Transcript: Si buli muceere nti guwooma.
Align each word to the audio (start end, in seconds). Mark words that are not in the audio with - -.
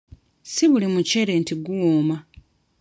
Si 0.51 0.63
buli 0.71 0.87
muceere 0.93 1.33
nti 1.41 1.53
guwooma. 1.63 2.17